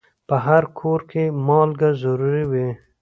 [0.27, 2.67] په هر کور کې مالګه ضرور وي.